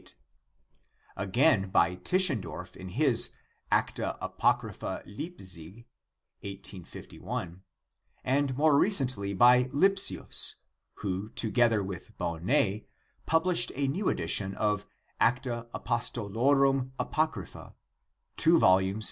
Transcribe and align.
1700); 1.13 1.29
again 1.61 1.69
by 1.69 1.93
Tischendorf 1.95 2.75
in 2.75 2.89
his 2.89 3.29
Acta 3.71 4.17
Apocrypha, 4.19 5.03
Leipzig, 5.05 5.85
185 6.39 7.21
1; 7.21 7.61
and 8.23 8.57
more 8.57 8.79
recently 8.79 9.35
by 9.35 9.69
Lip 9.71 9.97
sius, 9.97 10.55
who 10.95 11.29
together 11.29 11.83
with 11.83 12.17
Bonnet, 12.17 12.89
published 13.27 13.71
a 13.75 13.87
new 13.87 14.09
edition 14.09 14.55
of 14.55 14.87
Acta 15.19 15.67
Apostolorum 15.71 16.93
Apocrypha, 16.97 17.75
2 18.37 18.57
Vols. 18.57 18.93